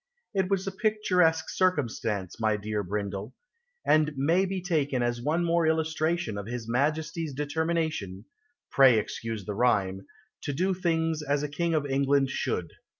[0.33, 3.35] It was a picturesque circumstance, my dear Brindle.
[3.85, 8.25] And may be taken As one more illustration Of his Majesty's determination
[8.71, 10.07] (Pray excuse the rhyme)
[10.41, 12.71] To do things as a king of England should.